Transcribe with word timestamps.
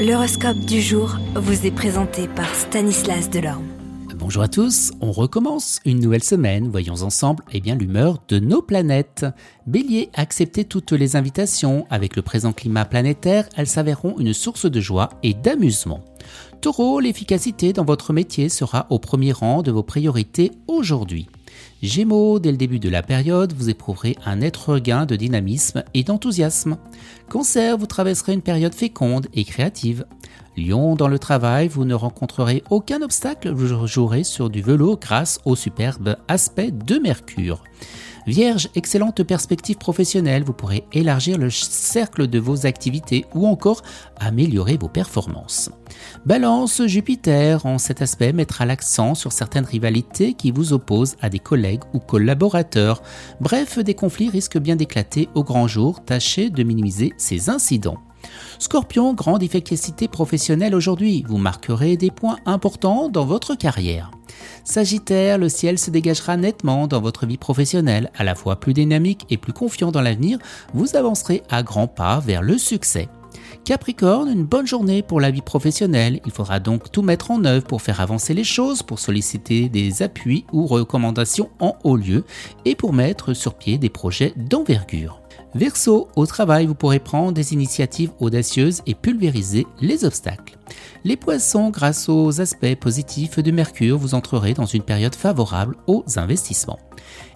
L'horoscope 0.00 0.60
du 0.60 0.80
jour 0.80 1.18
vous 1.34 1.66
est 1.66 1.70
présenté 1.70 2.26
par 2.26 2.54
Stanislas 2.54 3.28
Delorme. 3.28 3.66
Bonjour 4.16 4.42
à 4.42 4.48
tous, 4.48 4.92
on 5.02 5.12
recommence 5.12 5.78
une 5.84 6.00
nouvelle 6.00 6.24
semaine. 6.24 6.68
Voyons 6.70 7.02
ensemble 7.02 7.44
eh 7.52 7.60
bien, 7.60 7.74
l'humeur 7.74 8.22
de 8.28 8.38
nos 8.38 8.62
planètes. 8.62 9.26
Bélier, 9.66 10.08
acceptez 10.14 10.64
toutes 10.64 10.92
les 10.92 11.16
invitations. 11.16 11.86
Avec 11.90 12.16
le 12.16 12.22
présent 12.22 12.54
climat 12.54 12.86
planétaire, 12.86 13.46
elles 13.58 13.66
s'avéreront 13.66 14.18
une 14.18 14.32
source 14.32 14.64
de 14.64 14.80
joie 14.80 15.10
et 15.22 15.34
d'amusement. 15.34 16.00
Taureau, 16.62 16.98
l'efficacité 17.00 17.74
dans 17.74 17.84
votre 17.84 18.14
métier 18.14 18.48
sera 18.48 18.86
au 18.88 18.98
premier 18.98 19.32
rang 19.32 19.60
de 19.60 19.70
vos 19.70 19.82
priorités 19.82 20.52
aujourd'hui. 20.66 21.28
Gémeaux, 21.82 22.40
dès 22.40 22.50
le 22.50 22.58
début 22.58 22.78
de 22.78 22.90
la 22.90 23.02
période, 23.02 23.54
vous 23.54 23.70
éprouverez 23.70 24.14
un 24.26 24.36
net 24.36 24.54
regain 24.54 25.06
de 25.06 25.16
dynamisme 25.16 25.82
et 25.94 26.04
d'enthousiasme. 26.04 26.76
Cancer, 27.30 27.78
vous 27.78 27.86
traverserez 27.86 28.34
une 28.34 28.42
période 28.42 28.74
féconde 28.74 29.28
et 29.32 29.44
créative. 29.44 30.04
Lion, 30.58 30.94
dans 30.94 31.08
le 31.08 31.18
travail, 31.18 31.68
vous 31.68 31.86
ne 31.86 31.94
rencontrerez 31.94 32.62
aucun 32.68 33.00
obstacle, 33.00 33.50
vous 33.50 33.86
jouerez 33.86 34.24
sur 34.24 34.50
du 34.50 34.60
velours 34.60 35.00
grâce 35.00 35.40
au 35.46 35.56
superbe 35.56 36.16
aspect 36.28 36.70
de 36.70 36.98
Mercure. 36.98 37.64
Vierge, 38.30 38.68
excellente 38.76 39.24
perspective 39.24 39.76
professionnelle, 39.76 40.44
vous 40.44 40.52
pourrez 40.52 40.84
élargir 40.92 41.36
le 41.36 41.50
cercle 41.50 42.28
de 42.28 42.38
vos 42.38 42.64
activités 42.64 43.26
ou 43.34 43.44
encore 43.44 43.82
améliorer 44.20 44.76
vos 44.76 44.86
performances. 44.86 45.68
Balance, 46.26 46.86
Jupiter, 46.86 47.66
en 47.66 47.78
cet 47.78 48.02
aspect, 48.02 48.32
mettra 48.32 48.66
l'accent 48.66 49.16
sur 49.16 49.32
certaines 49.32 49.64
rivalités 49.64 50.34
qui 50.34 50.52
vous 50.52 50.72
opposent 50.72 51.16
à 51.20 51.28
des 51.28 51.40
collègues 51.40 51.82
ou 51.92 51.98
collaborateurs. 51.98 53.02
Bref, 53.40 53.80
des 53.80 53.94
conflits 53.94 54.30
risquent 54.30 54.58
bien 54.58 54.76
d'éclater 54.76 55.28
au 55.34 55.42
grand 55.42 55.66
jour, 55.66 56.04
tâchez 56.04 56.50
de 56.50 56.62
minimiser 56.62 57.12
ces 57.16 57.50
incidents. 57.50 57.98
Scorpion, 58.58 59.14
grande 59.14 59.42
efficacité 59.42 60.08
professionnelle 60.08 60.74
aujourd'hui, 60.74 61.24
vous 61.28 61.38
marquerez 61.38 61.96
des 61.96 62.10
points 62.10 62.38
importants 62.46 63.08
dans 63.08 63.24
votre 63.24 63.54
carrière. 63.54 64.10
Sagittaire, 64.64 65.38
le 65.38 65.48
ciel 65.48 65.78
se 65.78 65.90
dégagera 65.90 66.36
nettement 66.36 66.86
dans 66.86 67.00
votre 67.00 67.26
vie 67.26 67.38
professionnelle, 67.38 68.10
à 68.16 68.24
la 68.24 68.34
fois 68.34 68.60
plus 68.60 68.74
dynamique 68.74 69.26
et 69.30 69.36
plus 69.36 69.52
confiant 69.52 69.90
dans 69.90 70.02
l'avenir, 70.02 70.38
vous 70.74 70.96
avancerez 70.96 71.42
à 71.50 71.62
grands 71.62 71.88
pas 71.88 72.20
vers 72.20 72.42
le 72.42 72.58
succès. 72.58 73.08
Capricorne, 73.64 74.28
une 74.28 74.44
bonne 74.44 74.66
journée 74.66 75.02
pour 75.02 75.20
la 75.20 75.30
vie 75.30 75.42
professionnelle. 75.42 76.20
Il 76.24 76.32
faudra 76.32 76.60
donc 76.60 76.90
tout 76.90 77.02
mettre 77.02 77.30
en 77.30 77.44
œuvre 77.44 77.64
pour 77.64 77.82
faire 77.82 78.00
avancer 78.00 78.34
les 78.34 78.44
choses, 78.44 78.82
pour 78.82 78.98
solliciter 78.98 79.68
des 79.68 80.02
appuis 80.02 80.44
ou 80.52 80.66
recommandations 80.66 81.50
en 81.60 81.76
haut 81.84 81.96
lieu 81.96 82.24
et 82.64 82.74
pour 82.74 82.92
mettre 82.92 83.34
sur 83.34 83.54
pied 83.54 83.78
des 83.78 83.90
projets 83.90 84.32
d'envergure. 84.36 85.20
Verseau, 85.54 86.08
au 86.14 86.26
travail, 86.26 86.66
vous 86.66 86.74
pourrez 86.74 87.00
prendre 87.00 87.32
des 87.32 87.52
initiatives 87.52 88.12
audacieuses 88.20 88.82
et 88.86 88.94
pulvériser 88.94 89.66
les 89.80 90.04
obstacles. 90.04 90.56
Les 91.04 91.16
poissons, 91.16 91.70
grâce 91.70 92.08
aux 92.08 92.40
aspects 92.40 92.74
positifs 92.76 93.38
de 93.38 93.50
Mercure, 93.50 93.98
vous 93.98 94.14
entrerez 94.14 94.54
dans 94.54 94.66
une 94.66 94.82
période 94.82 95.14
favorable 95.14 95.76
aux 95.86 96.04
investissements. 96.16 96.78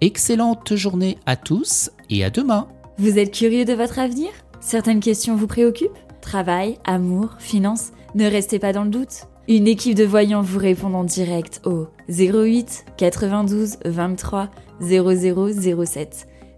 Excellente 0.00 0.76
journée 0.76 1.18
à 1.26 1.36
tous 1.36 1.90
et 2.10 2.22
à 2.22 2.30
demain. 2.30 2.68
Vous 2.98 3.18
êtes 3.18 3.32
curieux 3.32 3.64
de 3.64 3.72
votre 3.72 3.98
avenir? 3.98 4.28
Certaines 4.60 5.00
questions 5.00 5.34
vous 5.34 5.46
préoccupent? 5.48 5.98
Travail, 6.20 6.78
amour, 6.84 7.30
finances 7.38 7.92
Ne 8.14 8.26
restez 8.26 8.58
pas 8.58 8.72
dans 8.72 8.84
le 8.84 8.90
doute. 8.90 9.26
Une 9.48 9.66
équipe 9.66 9.94
de 9.94 10.04
voyants 10.04 10.42
vous 10.42 10.58
répond 10.58 10.92
en 10.94 11.04
direct 11.04 11.60
au 11.64 11.86
08 12.08 12.84
92 12.96 13.76
23 13.84 14.48
0007. 14.80 16.26